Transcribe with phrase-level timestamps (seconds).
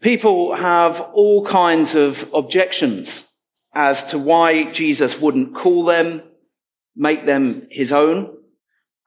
[0.00, 3.30] People have all kinds of objections
[3.74, 6.22] as to why Jesus wouldn't call them,
[6.96, 8.34] make them his own,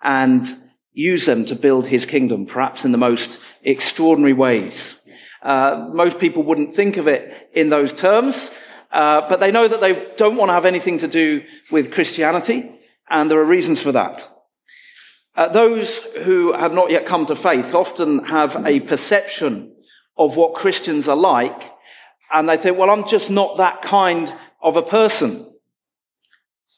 [0.04, 0.48] and
[0.92, 5.02] use them to build his kingdom, perhaps in the most extraordinary ways.
[5.42, 8.52] Uh, most people wouldn't think of it in those terms,
[8.92, 11.42] uh, but they know that they don't want to have anything to do
[11.72, 12.72] with Christianity,
[13.10, 14.30] and there are reasons for that.
[15.36, 19.73] Uh, those who have not yet come to faith often have a perception
[20.18, 21.72] of what Christians are like,
[22.32, 25.46] and they think, well, I'm just not that kind of a person.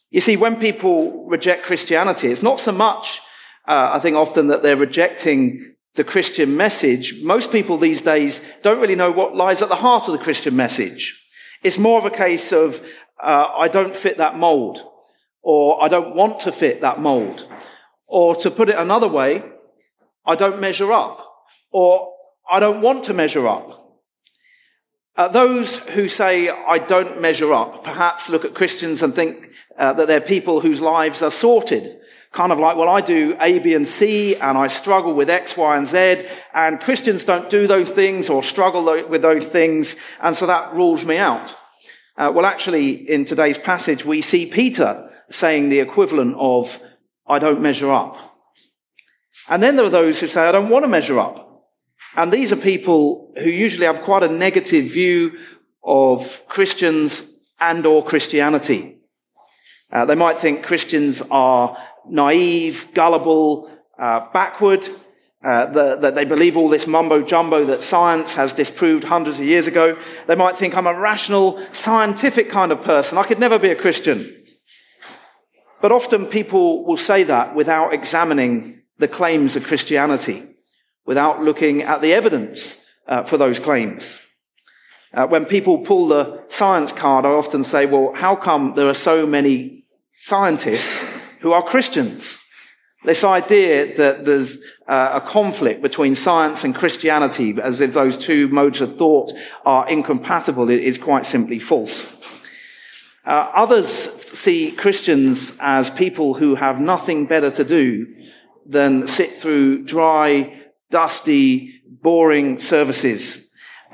[0.09, 3.21] You see, when people reject Christianity, it's not so much,
[3.67, 7.21] uh, I think often that they're rejecting the Christian message.
[7.21, 10.55] Most people these days don't really know what lies at the heart of the Christian
[10.55, 11.21] message.
[11.63, 12.81] It's more of a case of,
[13.21, 14.81] uh, I don't fit that mold,
[15.41, 17.47] or I don't want to fit that mold,
[18.07, 19.43] or to put it another way,
[20.25, 21.25] I don't measure up,
[21.71, 22.14] or
[22.49, 23.81] I don't want to measure up.
[25.17, 29.93] Uh, those who say, I don't measure up, perhaps look at Christians and think uh,
[29.93, 31.99] that they're people whose lives are sorted.
[32.33, 35.55] Kind of like, well, I do A, B, and C, and I struggle with X,
[35.55, 40.35] Y, and Z, and Christians don't do those things or struggle with those things, and
[40.35, 41.55] so that rules me out.
[42.17, 46.81] Uh, well, actually, in today's passage, we see Peter saying the equivalent of,
[47.25, 48.17] I don't measure up.
[49.47, 51.44] And then there are those who say, I don't want to measure up.
[52.15, 55.37] And these are people who usually have quite a negative view
[55.83, 58.97] of Christians and or Christianity.
[59.91, 61.77] Uh, they might think Christians are
[62.07, 64.87] naive, gullible, uh, backward,
[65.43, 69.45] uh, the, that they believe all this mumbo jumbo that science has disproved hundreds of
[69.45, 69.97] years ago.
[70.25, 73.17] They might think I'm a rational, scientific kind of person.
[73.17, 74.43] I could never be a Christian.
[75.81, 80.54] But often people will say that without examining the claims of Christianity,
[81.05, 84.19] without looking at the evidence uh, for those claims.
[85.13, 88.93] Uh, when people pull the science card, I often say, well, how come there are
[88.93, 89.85] so many
[90.17, 91.05] scientists
[91.41, 92.39] who are Christians.
[93.03, 94.57] This idea that there's
[94.87, 99.31] uh, a conflict between science and Christianity, as if those two modes of thought
[99.63, 102.17] are incompatible, is quite simply false.
[103.23, 108.07] Uh, others see Christians as people who have nothing better to do
[108.65, 110.59] than sit through dry,
[110.89, 113.45] dusty, boring services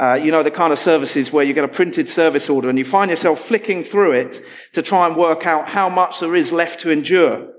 [0.01, 2.79] uh, you know, the kind of services where you get a printed service order and
[2.79, 4.41] you find yourself flicking through it
[4.73, 7.53] to try and work out how much there is left to endure.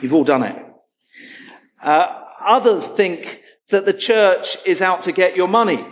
[0.00, 0.56] You've all done it.
[1.82, 5.86] Uh, others think that the church is out to get your money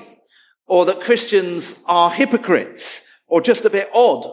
[0.66, 4.24] or that Christians are hypocrites or just a bit odd.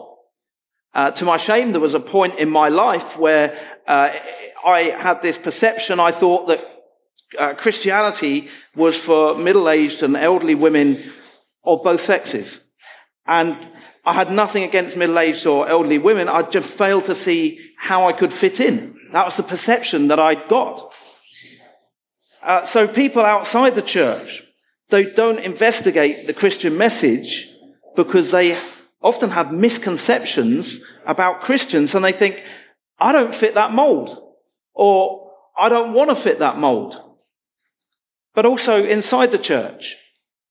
[0.94, 4.10] Uh, to my shame, there was a point in my life where uh,
[4.64, 6.00] I had this perception.
[6.00, 6.79] I thought that
[7.38, 11.02] uh, Christianity was for middle-aged and elderly women
[11.64, 12.64] of both sexes.
[13.26, 13.56] And
[14.04, 16.28] I had nothing against middle-aged or elderly women.
[16.28, 18.98] I just failed to see how I could fit in.
[19.12, 20.92] That was the perception that I got.
[22.42, 24.42] Uh, so people outside the church,
[24.88, 27.48] they don't investigate the Christian message
[27.96, 28.58] because they
[29.02, 32.44] often have misconceptions about Christians and they think,
[32.98, 34.34] I don't fit that mold
[34.74, 37.09] or I don't want to fit that mold
[38.34, 39.96] but also inside the church.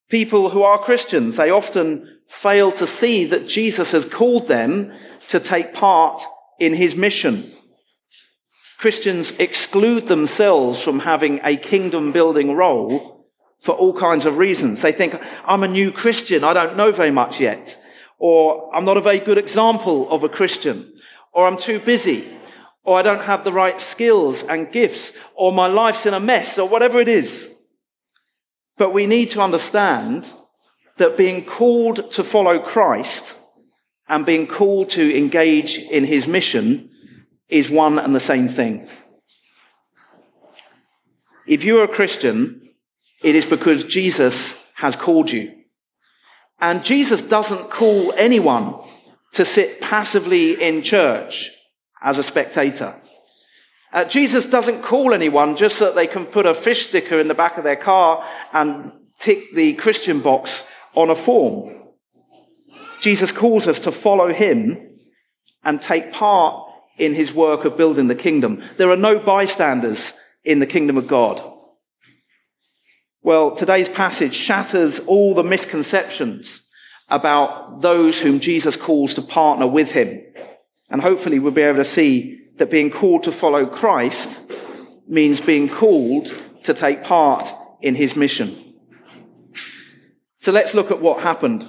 [0.08, 4.92] People who are Christians, they often fail to see that Jesus has called them
[5.28, 6.20] to take part
[6.58, 7.52] in his mission.
[8.78, 13.26] Christians exclude themselves from having a kingdom building role
[13.60, 14.80] for all kinds of reasons.
[14.80, 15.14] They think,
[15.44, 17.78] I'm a new Christian, I don't know very much yet.
[18.18, 20.92] Or I'm not a very good example of a Christian.
[21.32, 22.28] Or I'm too busy.
[22.84, 25.12] Or I don't have the right skills and gifts.
[25.34, 26.58] Or my life's in a mess.
[26.58, 27.54] Or whatever it is.
[28.80, 30.32] But we need to understand
[30.96, 33.36] that being called to follow Christ
[34.08, 36.88] and being called to engage in his mission
[37.50, 38.88] is one and the same thing.
[41.46, 42.70] If you're a Christian,
[43.22, 45.54] it is because Jesus has called you.
[46.58, 48.76] And Jesus doesn't call anyone
[49.32, 51.50] to sit passively in church
[52.00, 52.98] as a spectator.
[53.92, 57.28] Uh, Jesus doesn't call anyone just so that they can put a fish sticker in
[57.28, 60.64] the back of their car and tick the Christian box
[60.94, 61.76] on a form.
[63.00, 64.78] Jesus calls us to follow him
[65.64, 68.62] and take part in his work of building the kingdom.
[68.76, 70.12] There are no bystanders
[70.44, 71.42] in the kingdom of God.
[73.22, 76.66] Well, today's passage shatters all the misconceptions
[77.08, 80.22] about those whom Jesus calls to partner with him.
[80.90, 84.52] And hopefully we'll be able to see that being called to follow Christ
[85.08, 86.30] means being called
[86.62, 88.74] to take part in his mission.
[90.36, 91.66] So let's look at what happened.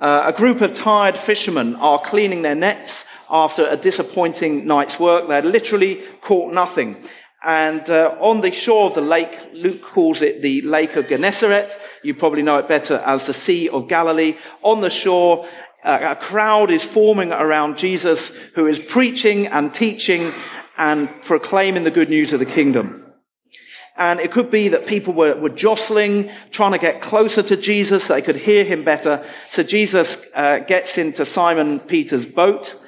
[0.00, 5.28] Uh, a group of tired fishermen are cleaning their nets after a disappointing night's work.
[5.28, 6.96] They had literally caught nothing.
[7.44, 11.78] And uh, on the shore of the lake, Luke calls it the Lake of Gennesaret.
[12.02, 14.36] You probably know it better as the Sea of Galilee.
[14.62, 15.46] On the shore,
[15.84, 20.32] a crowd is forming around Jesus who is preaching and teaching
[20.76, 23.02] and proclaiming the good news of the kingdom.
[23.96, 28.04] And it could be that people were, were jostling, trying to get closer to Jesus
[28.04, 29.24] so they could hear him better.
[29.50, 32.80] So Jesus uh, gets into Simon Peter's boat,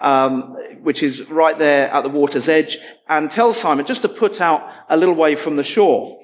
[0.00, 2.78] um, which is right there at the water's edge,
[3.08, 6.20] and tells Simon just to put out a little way from the shore.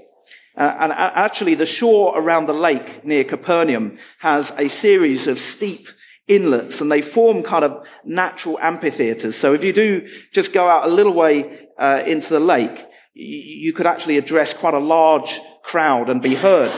[0.57, 5.89] Uh, and actually, the shore around the lake near Capernaum has a series of steep
[6.29, 9.37] inlets, and they form kind of natural amphitheaters.
[9.37, 13.73] So if you do just go out a little way uh, into the lake, you
[13.73, 16.73] could actually address quite a large crowd and be heard.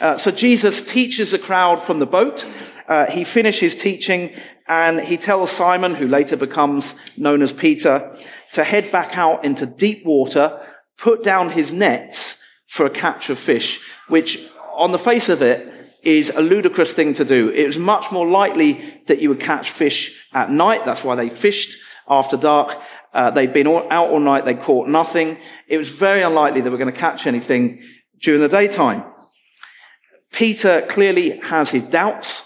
[0.00, 2.44] Uh, so Jesus teaches the crowd from the boat.
[2.88, 4.32] Uh, he finishes teaching
[4.66, 8.16] and he tells Simon, who later becomes known as Peter,
[8.52, 10.60] to head back out into deep water,
[10.98, 15.73] put down his nets for a catch of fish, which on the face of it
[16.06, 17.48] is a ludicrous thing to do.
[17.50, 18.72] It was much more likely
[19.06, 20.84] that you would catch fish at night.
[20.84, 21.78] That's why they fished
[22.08, 22.76] after dark.
[23.12, 24.44] Uh, they'd been all, out all night.
[24.44, 25.38] They caught nothing.
[25.68, 27.82] It was very unlikely they were going to catch anything
[28.20, 29.04] during the daytime.
[30.32, 32.42] Peter clearly has his doubts,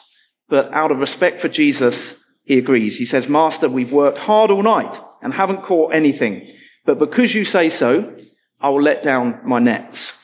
[0.48, 2.98] but out of respect for Jesus, he agrees.
[2.98, 6.46] He says, Master, we've worked hard all night and haven't caught anything.
[6.84, 8.14] But because you say so,
[8.60, 10.17] I will let down my nets.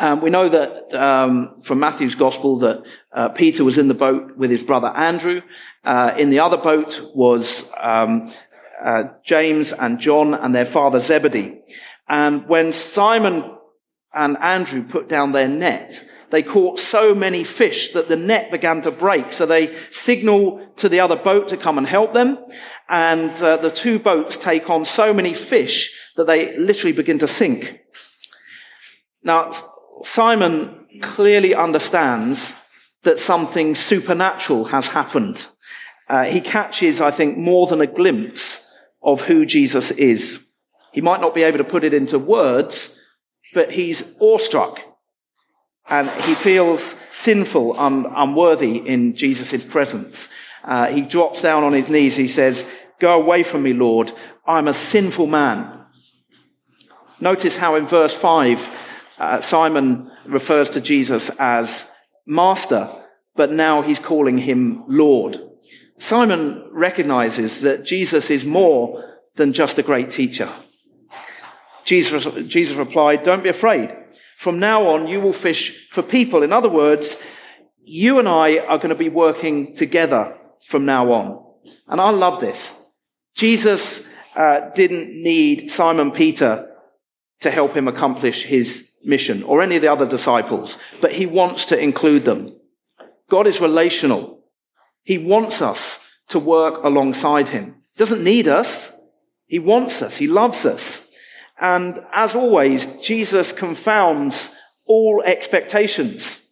[0.00, 2.82] Um, we know that um, from Matthew's gospel that
[3.12, 5.42] uh, Peter was in the boat with his brother Andrew.
[5.84, 8.32] Uh, in the other boat was um,
[8.82, 11.60] uh, James and John and their father Zebedee.
[12.08, 13.44] And when Simon
[14.14, 18.80] and Andrew put down their net, they caught so many fish that the net began
[18.82, 19.34] to break.
[19.34, 22.38] So they signal to the other boat to come and help them.
[22.88, 27.28] And uh, the two boats take on so many fish that they literally begin to
[27.28, 27.80] sink.
[29.22, 29.50] Now,
[30.04, 32.54] Simon clearly understands
[33.02, 35.46] that something supernatural has happened.
[36.08, 38.66] Uh, he catches, I think, more than a glimpse
[39.02, 40.52] of who Jesus is.
[40.92, 43.00] He might not be able to put it into words,
[43.54, 44.80] but he's awestruck
[45.90, 50.28] and he feels sinful and unworthy in Jesus' presence.
[50.64, 52.16] Uh, he drops down on his knees.
[52.16, 52.66] He says,
[53.00, 54.12] Go away from me, Lord.
[54.46, 55.84] I'm a sinful man.
[57.20, 58.68] Notice how in verse 5,
[59.20, 61.86] uh, Simon refers to Jesus as
[62.26, 62.90] Master,
[63.36, 65.38] but now he's calling him Lord.
[65.98, 70.50] Simon recognizes that Jesus is more than just a great teacher.
[71.84, 73.94] Jesus, Jesus replied, Don't be afraid.
[74.36, 76.42] From now on, you will fish for people.
[76.42, 77.18] In other words,
[77.82, 80.34] you and I are going to be working together
[80.66, 81.44] from now on.
[81.88, 82.72] And I love this.
[83.34, 86.74] Jesus uh, didn't need Simon Peter
[87.40, 91.64] to help him accomplish his mission or any of the other disciples, but he wants
[91.66, 92.54] to include them.
[93.28, 94.44] God is relational.
[95.02, 97.76] He wants us to work alongside him.
[97.94, 98.92] He doesn't need us.
[99.46, 100.16] He wants us.
[100.16, 101.08] He loves us.
[101.60, 104.54] And as always, Jesus confounds
[104.86, 106.48] all expectations.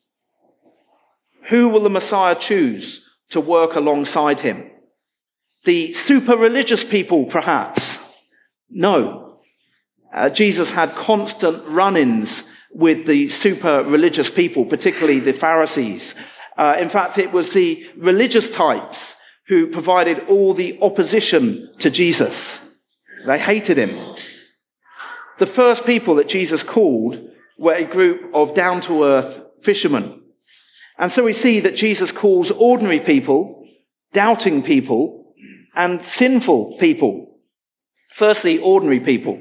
[1.48, 4.70] Who will the Messiah choose to work alongside him?
[5.64, 7.98] The super religious people, perhaps?
[8.70, 9.27] No.
[10.12, 16.14] Uh, Jesus had constant run ins with the super religious people, particularly the Pharisees.
[16.56, 19.16] Uh, in fact, it was the religious types
[19.48, 22.78] who provided all the opposition to Jesus.
[23.26, 24.16] They hated him.
[25.38, 27.18] The first people that Jesus called
[27.58, 30.22] were a group of down to earth fishermen.
[30.98, 33.64] And so we see that Jesus calls ordinary people,
[34.12, 35.32] doubting people,
[35.74, 37.38] and sinful people.
[38.12, 39.40] Firstly, ordinary people.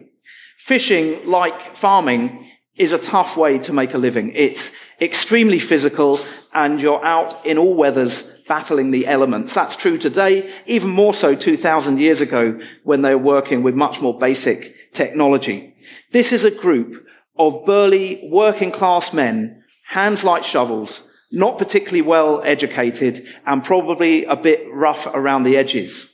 [0.68, 2.46] Fishing, like farming,
[2.76, 4.34] is a tough way to make a living.
[4.36, 6.20] It's extremely physical
[6.54, 9.54] and you're out in all weathers battling the elements.
[9.54, 14.02] That's true today, even more so 2000 years ago when they were working with much
[14.02, 15.74] more basic technology.
[16.12, 17.08] This is a group
[17.40, 24.36] of burly working class men, hands like shovels, not particularly well educated and probably a
[24.36, 26.14] bit rough around the edges.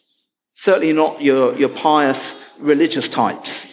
[0.53, 3.72] Certainly not your, your pious religious types.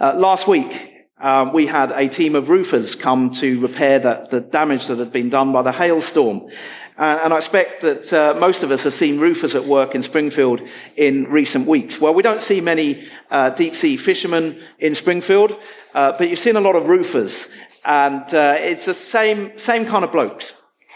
[0.00, 4.40] Uh, last week, um, we had a team of roofers come to repair the, the
[4.40, 6.48] damage that had been done by the hailstorm.
[6.96, 10.04] Uh, and I expect that uh, most of us have seen roofers at work in
[10.04, 10.60] Springfield
[10.94, 12.00] in recent weeks.
[12.00, 15.56] Well, we don't see many uh, deep sea fishermen in Springfield,
[15.94, 17.48] uh, but you've seen a lot of roofers.
[17.84, 20.52] And uh, it's the same, same kind of blokes,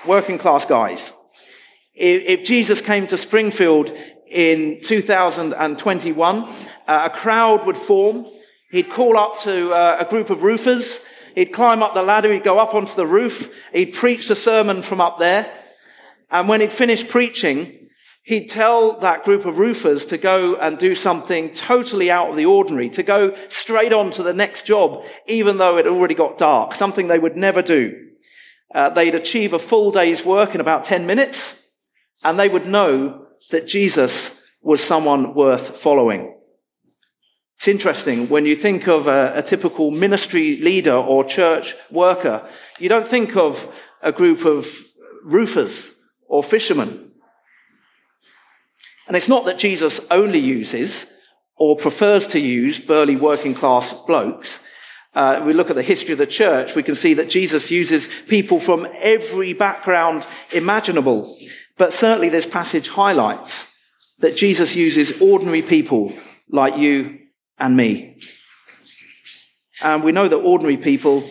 [0.07, 1.13] working class guys.
[1.93, 3.93] If, if Jesus came to Springfield
[4.31, 6.53] in 2021, uh,
[6.87, 8.27] a crowd would form.
[8.73, 11.03] He'd call up to uh, a group of roofers.
[11.35, 12.33] He'd climb up the ladder.
[12.33, 13.55] He'd go up onto the roof.
[13.71, 15.53] He'd preach the sermon from up there.
[16.31, 17.91] And when he'd finished preaching,
[18.23, 22.47] he'd tell that group of roofers to go and do something totally out of the
[22.47, 26.75] ordinary, to go straight on to the next job, even though it already got dark,
[26.75, 28.09] something they would never do.
[28.75, 31.77] Uh, they'd achieve a full day's work in about 10 minutes,
[32.25, 36.39] and they would know that Jesus was someone worth following.
[37.63, 42.45] It's interesting when you think of a, a typical ministry leader or church worker,
[42.81, 44.67] you don't think of a group of
[45.23, 45.95] roofers
[46.27, 47.13] or fishermen.
[49.07, 51.07] And it's not that Jesus only uses
[51.55, 54.59] or prefers to use burly working class blokes.
[55.15, 58.09] Uh, we look at the history of the church, we can see that Jesus uses
[58.27, 61.39] people from every background imaginable.
[61.79, 63.73] But certainly this passage highlights
[64.19, 66.13] that Jesus uses ordinary people
[66.51, 67.21] like you
[67.63, 68.19] and me.
[69.83, 71.25] And we know that ordinary people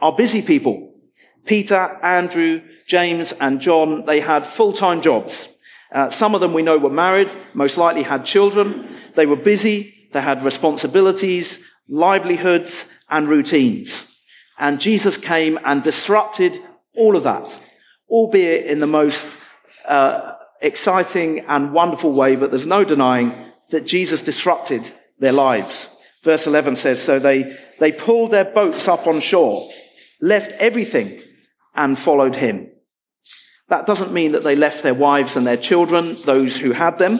[0.00, 0.94] are busy people.
[1.44, 5.48] Peter, Andrew, James, and John, they had full-time jobs.
[5.92, 8.88] Uh, some of them we know were married, most likely had children.
[9.14, 10.08] They were busy.
[10.12, 14.10] They had responsibilities, livelihoods, and routines.
[14.58, 16.58] And Jesus came and disrupted
[16.96, 17.58] all of that,
[18.08, 19.36] albeit in the most
[19.84, 23.32] uh, exciting and wonderful way, but there's no denying
[23.70, 25.88] that Jesus disrupted their lives.
[26.22, 29.68] Verse 11 says, So they, they pulled their boats up on shore,
[30.20, 31.20] left everything,
[31.74, 32.70] and followed him.
[33.68, 37.18] That doesn't mean that they left their wives and their children, those who had them,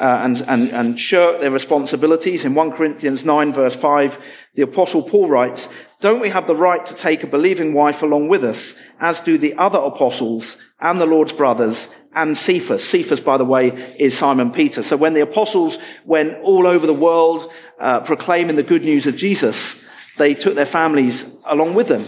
[0.00, 2.44] uh, and, and, and shirked their responsibilities.
[2.44, 4.18] In 1 Corinthians 9 verse 5,
[4.54, 5.68] the apostle Paul writes,
[6.00, 9.38] Don't we have the right to take a believing wife along with us, as do
[9.38, 12.82] the other apostles and the Lord's brothers and Cephas.
[12.82, 14.82] Cephas, by the way, is Simon Peter.
[14.82, 17.50] So when the apostles went all over the world
[17.80, 19.86] uh, proclaiming the good news of Jesus,
[20.16, 22.04] they took their families along with them.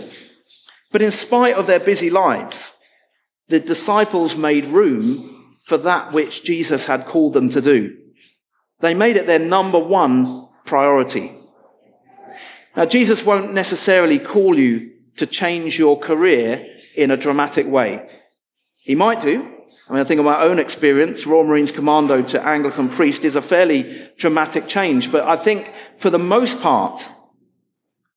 [0.92, 2.76] But in spite of their busy lives,
[3.48, 5.22] the disciples made room
[5.64, 7.96] for that which Jesus had called them to do.
[8.80, 11.32] They made it their number one priority.
[12.76, 18.08] Now, Jesus won't necessarily call you to change your career in a dramatic way.
[18.82, 19.59] He might do.
[19.90, 23.34] I mean, I think of my own experience, Royal Marines Commando to Anglican priest is
[23.34, 25.10] a fairly dramatic change.
[25.10, 25.68] But I think
[25.98, 27.08] for the most part,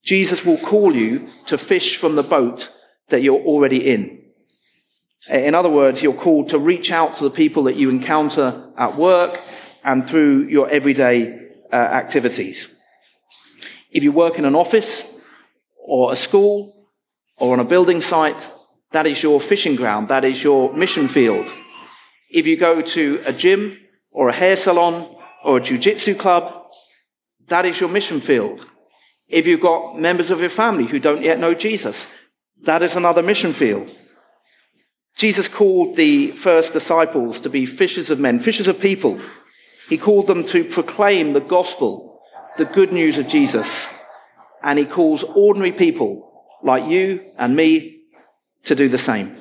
[0.04, 2.72] Jesus will call you to fish from the boat
[3.10, 4.22] that you're already in.
[5.32, 8.94] In other words, you're called to reach out to the people that you encounter at
[8.94, 9.36] work
[9.84, 11.34] and through your everyday
[11.72, 12.80] uh, activities.
[13.90, 15.20] If you work in an office
[15.84, 16.88] or a school
[17.38, 18.48] or on a building site,
[18.92, 20.10] that is your fishing ground.
[20.10, 21.48] That is your mission field.
[22.34, 23.78] If you go to a gym
[24.12, 25.08] or a hair salon
[25.44, 26.68] or a jujitsu club,
[27.48, 28.66] that is your mission field.
[29.30, 32.08] If you've got members of your family who don't yet know Jesus,
[32.64, 33.96] that is another mission field.
[35.16, 39.22] Jesus called the first disciples to be fishers of men, fishers of people.
[39.88, 42.20] He called them to proclaim the gospel,
[42.58, 43.88] the good news of Jesus.
[44.64, 48.02] And he calls ordinary people like you and me
[48.64, 49.38] to do the same.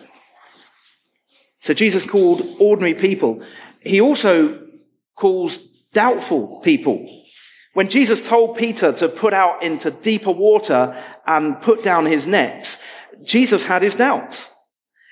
[1.63, 3.41] So Jesus called ordinary people.
[3.81, 4.67] He also
[5.15, 5.59] calls
[5.93, 7.07] doubtful people.
[7.75, 12.79] When Jesus told Peter to put out into deeper water and put down his nets,
[13.23, 14.51] Jesus had his doubts.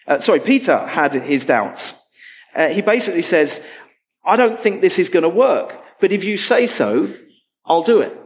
[0.08, 1.94] Uh, sorry, Peter had his doubts.
[2.54, 3.60] Uh, he basically says,
[4.24, 7.14] I don't think this is going to work, but if you say so,
[7.64, 8.16] I'll do it.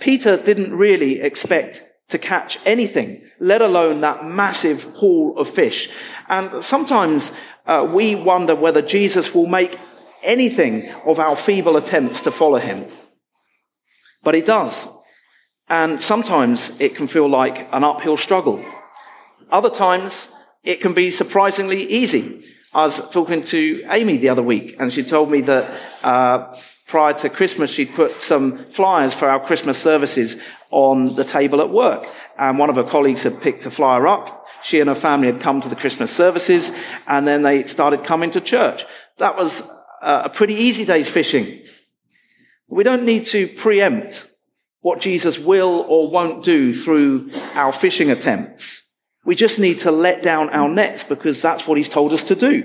[0.00, 5.90] Peter didn't really expect to catch anything, let alone that massive haul of fish.
[6.28, 7.32] And sometimes
[7.66, 9.78] uh, we wonder whether Jesus will make
[10.22, 12.86] anything of our feeble attempts to follow him.
[14.22, 14.86] But he does.
[15.68, 18.64] And sometimes it can feel like an uphill struggle.
[19.50, 20.32] Other times
[20.62, 22.44] it can be surprisingly easy.
[22.72, 26.52] I was talking to Amy the other week, and she told me that uh,
[26.86, 30.36] prior to Christmas, she'd put some flyers for our Christmas services
[30.70, 32.06] on the table at work.
[32.38, 34.46] And one of her colleagues had picked a flyer up.
[34.62, 36.72] She and her family had come to the Christmas services,
[37.06, 38.84] and then they started coming to church.
[39.18, 39.62] That was
[40.02, 41.62] a pretty easy day's fishing.
[42.68, 44.28] We don't need to preempt
[44.80, 48.92] what Jesus will or won't do through our fishing attempts.
[49.24, 52.34] We just need to let down our nets because that's what he's told us to
[52.36, 52.62] do.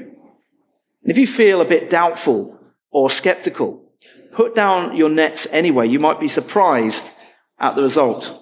[1.04, 2.60] And if you feel a bit doubtful
[2.92, 3.81] or skeptical,
[4.32, 5.88] put down your nets anyway.
[5.88, 7.12] You might be surprised
[7.60, 8.38] at the result.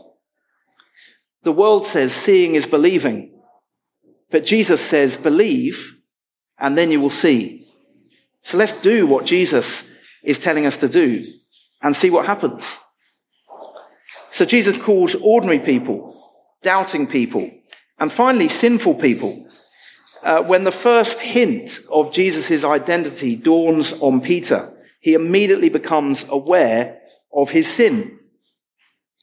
[1.44, 3.42] The world says seeing is believing.
[4.30, 5.96] But Jesus says believe
[6.60, 7.68] and then you will see.
[8.44, 11.24] So let's do what Jesus is telling us to do
[11.82, 12.78] and see what happens.
[14.32, 16.14] So Jesus calls ordinary people,
[16.62, 17.50] doubting people,
[17.98, 19.48] and finally sinful people.
[20.24, 27.02] Uh, when the first hint of Jesus' identity dawns on Peter, he immediately becomes aware
[27.34, 28.20] of his sin.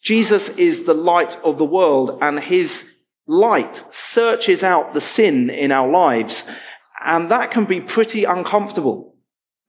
[0.03, 5.73] Jesus is the light of the world and his light searches out the sin in
[5.73, 6.45] our lives.
[7.05, 9.15] And that can be pretty uncomfortable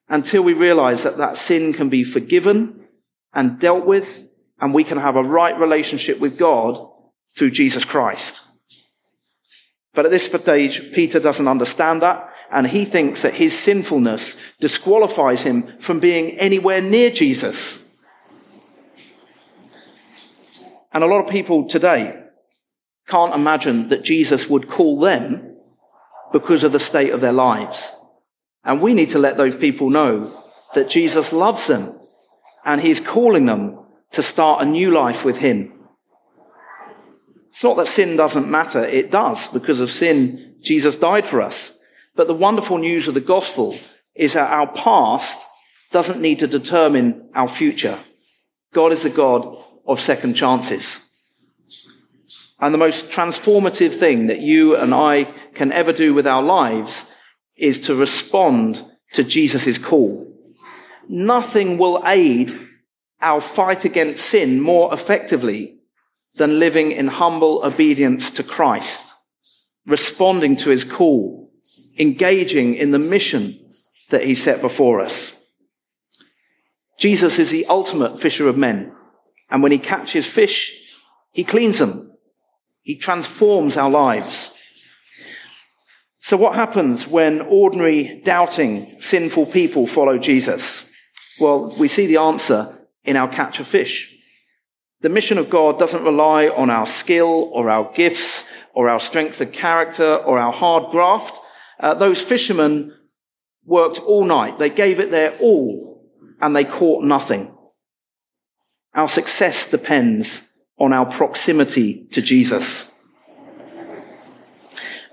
[0.07, 2.85] until we realize that that sin can be forgiven
[3.33, 4.27] and dealt with
[4.59, 6.87] and we can have a right relationship with God
[7.35, 8.43] through Jesus Christ.
[9.93, 15.43] But at this stage, Peter doesn't understand that, and he thinks that his sinfulness disqualifies
[15.43, 17.93] him from being anywhere near Jesus.
[20.93, 22.23] And a lot of people today
[23.07, 25.57] can't imagine that Jesus would call them
[26.31, 27.93] because of the state of their lives.
[28.63, 30.29] And we need to let those people know
[30.73, 31.99] that Jesus loves them
[32.65, 33.79] and he's calling them
[34.11, 35.73] to start a new life with him.
[37.49, 38.83] It's not that sin doesn't matter.
[38.83, 39.47] It does.
[39.47, 41.76] Because of sin, Jesus died for us.
[42.17, 43.77] But the wonderful news of the gospel
[44.15, 45.45] is that our past
[45.91, 47.99] doesn't need to determine our future.
[48.73, 51.03] God is a God of second chances.
[52.59, 57.05] And the most transformative thing that you and I can ever do with our lives
[57.55, 58.83] is to respond
[59.13, 60.25] to Jesus' call.
[61.07, 62.57] Nothing will aid
[63.21, 65.77] our fight against sin more effectively
[66.35, 69.13] than living in humble obedience to Christ,
[69.85, 71.46] responding to his call,
[71.97, 73.59] engaging in the mission
[74.09, 75.45] that he set before us.
[76.97, 78.93] Jesus is the ultimate fisher of men.
[79.49, 80.95] And when he catches fish,
[81.31, 82.11] he cleans them.
[82.81, 84.53] He transforms our lives.
[86.19, 90.93] So what happens when ordinary, doubting, sinful people follow Jesus?
[91.39, 94.13] Well, we see the answer in our catch of fish.
[95.01, 99.39] The mission of God doesn't rely on our skill or our gifts or our strength
[99.39, 101.39] of character or our hard graft.
[101.79, 102.93] Uh, those fishermen
[103.65, 104.59] worked all night.
[104.59, 106.09] They gave it their all
[106.41, 107.53] and they caught nothing.
[108.93, 112.93] Our success depends on our proximity to Jesus.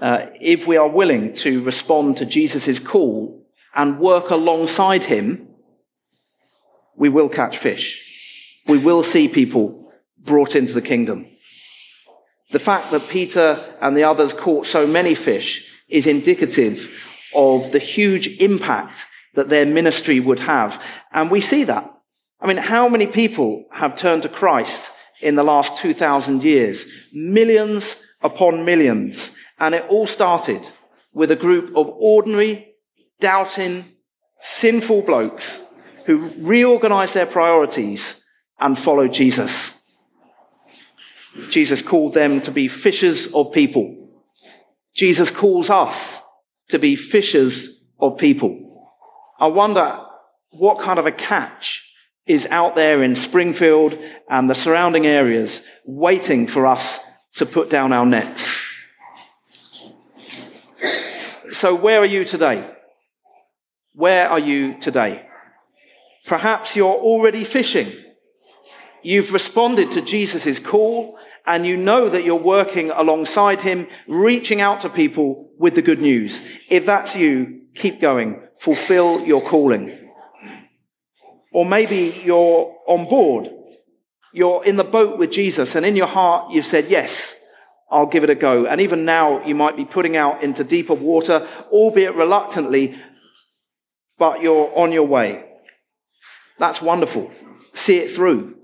[0.00, 5.48] Uh, if we are willing to respond to Jesus' call and work alongside him,
[6.96, 8.02] we will catch fish.
[8.66, 11.26] We will see people brought into the kingdom.
[12.50, 17.78] The fact that Peter and the others caught so many fish is indicative of the
[17.78, 20.82] huge impact that their ministry would have.
[21.12, 21.90] And we see that.
[22.40, 27.10] I mean, how many people have turned to Christ in the last 2,000 years?
[27.12, 29.32] Millions upon millions.
[29.58, 30.68] And it all started
[31.12, 32.74] with a group of ordinary,
[33.20, 33.84] doubting,
[34.38, 35.62] sinful blokes
[36.06, 38.24] who reorganized their priorities
[38.60, 39.98] and followed Jesus.
[41.48, 44.03] Jesus called them to be fishers of people.
[44.94, 46.22] Jesus calls us
[46.68, 48.90] to be fishers of people.
[49.38, 50.00] I wonder
[50.50, 51.82] what kind of a catch
[52.26, 53.98] is out there in Springfield
[54.30, 57.00] and the surrounding areas waiting for us
[57.34, 58.60] to put down our nets.
[61.50, 62.70] So where are you today?
[63.94, 65.26] Where are you today?
[66.26, 67.92] Perhaps you're already fishing.
[69.02, 74.80] You've responded to Jesus' call and you know that you're working alongside him, reaching out
[74.80, 76.42] to people with the good news.
[76.70, 78.40] If that's you, keep going.
[78.58, 79.90] Fulfill your calling.
[81.52, 83.50] Or maybe you're on board.
[84.32, 87.34] You're in the boat with Jesus and in your heart you've said, yes,
[87.90, 88.66] I'll give it a go.
[88.66, 93.00] And even now you might be putting out into deeper water, albeit reluctantly,
[94.18, 95.44] but you're on your way.
[96.58, 97.30] That's wonderful.
[97.72, 98.56] See it through.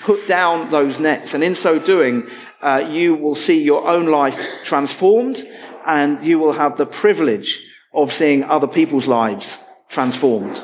[0.00, 1.34] Put down those nets.
[1.34, 2.28] And in so doing,
[2.60, 5.46] uh, you will see your own life transformed
[5.86, 10.60] and you will have the privilege of seeing other people's lives transformed.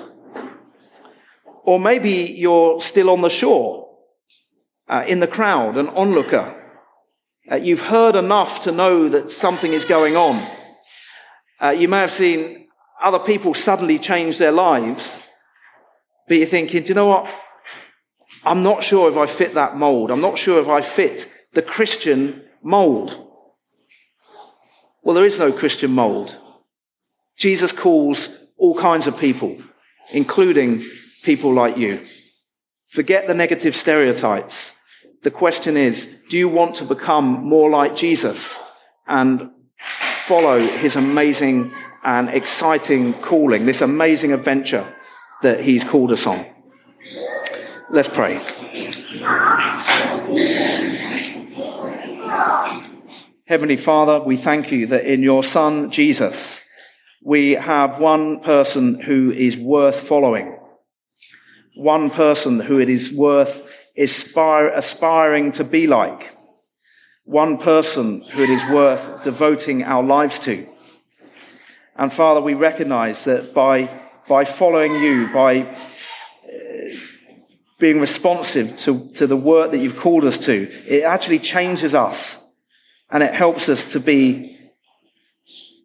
[1.65, 3.89] Or maybe you're still on the shore,
[4.89, 6.57] uh, in the crowd, an onlooker.
[7.51, 10.43] Uh, you've heard enough to know that something is going on.
[11.63, 12.67] Uh, you may have seen
[13.01, 15.23] other people suddenly change their lives
[16.31, 17.29] but you're thinking, do you know what?
[18.45, 20.11] I'm not sure if I fit that mold.
[20.11, 23.27] I'm not sure if I fit the Christian mold.
[25.03, 26.37] Well, there is no Christian mold.
[27.37, 29.57] Jesus calls all kinds of people,
[30.13, 30.83] including
[31.23, 32.03] people like you.
[32.89, 34.75] Forget the negative stereotypes.
[35.23, 38.59] the question is, do you want to become more like Jesus
[39.07, 39.51] and
[40.27, 41.71] follow his amazing
[42.03, 44.87] and exciting calling, this amazing adventure
[45.43, 46.47] that he's called us on?
[47.93, 48.35] Let's pray.
[53.47, 56.63] Heavenly Father, we thank you that in your Son, Jesus,
[57.25, 60.57] we have one person who is worth following.
[61.75, 66.33] One person who it is worth aspiring to be like.
[67.25, 70.65] One person who it is worth devoting our lives to.
[71.97, 75.77] And Father, we recognize that by, by following you, by
[77.81, 82.55] being responsive to, to the work that you've called us to, it actually changes us
[83.11, 84.57] and it helps us to be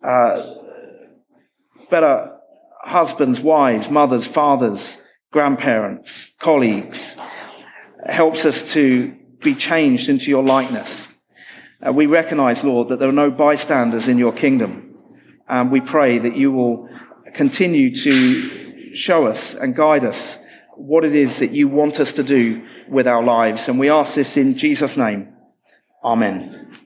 [0.03, 0.39] uh,
[1.89, 2.37] better
[2.83, 7.17] husbands, wives, mothers, fathers, grandparents, colleagues.
[8.05, 11.07] It helps us to be changed into your likeness.
[11.85, 14.97] Uh, we recognize, Lord, that there are no bystanders in your kingdom.
[15.47, 16.89] And we pray that you will
[17.33, 20.44] continue to show us and guide us
[20.77, 23.67] what it is that you want us to do with our lives.
[23.67, 25.33] And we ask this in Jesus' name.
[26.03, 26.84] Amen.